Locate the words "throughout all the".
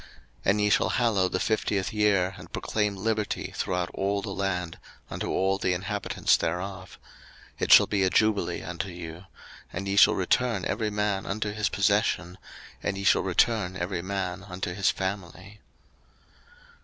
3.55-4.33